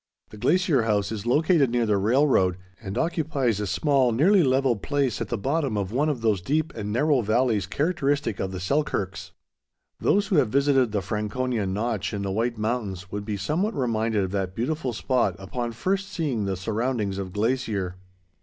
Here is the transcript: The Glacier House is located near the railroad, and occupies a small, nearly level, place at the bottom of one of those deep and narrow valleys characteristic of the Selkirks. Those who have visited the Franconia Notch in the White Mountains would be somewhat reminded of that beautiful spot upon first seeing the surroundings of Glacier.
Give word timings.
The 0.31 0.37
Glacier 0.37 0.81
House 0.81 1.11
is 1.11 1.27
located 1.27 1.69
near 1.69 1.85
the 1.85 1.97
railroad, 1.99 2.57
and 2.81 2.97
occupies 2.97 3.59
a 3.59 3.67
small, 3.67 4.11
nearly 4.11 4.41
level, 4.41 4.75
place 4.75 5.21
at 5.21 5.27
the 5.27 5.37
bottom 5.37 5.77
of 5.77 5.91
one 5.91 6.09
of 6.09 6.21
those 6.21 6.41
deep 6.41 6.73
and 6.73 6.91
narrow 6.91 7.21
valleys 7.21 7.67
characteristic 7.67 8.39
of 8.39 8.51
the 8.51 8.59
Selkirks. 8.59 9.31
Those 9.99 10.25
who 10.29 10.37
have 10.37 10.49
visited 10.49 10.91
the 10.91 11.03
Franconia 11.03 11.67
Notch 11.67 12.15
in 12.15 12.23
the 12.23 12.31
White 12.31 12.57
Mountains 12.57 13.11
would 13.11 13.25
be 13.25 13.37
somewhat 13.37 13.75
reminded 13.75 14.23
of 14.23 14.31
that 14.31 14.55
beautiful 14.55 14.91
spot 14.91 15.35
upon 15.37 15.71
first 15.71 16.09
seeing 16.11 16.45
the 16.45 16.57
surroundings 16.57 17.19
of 17.19 17.31
Glacier. 17.31 17.97